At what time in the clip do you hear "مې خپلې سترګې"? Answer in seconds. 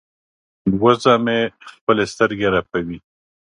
1.23-2.47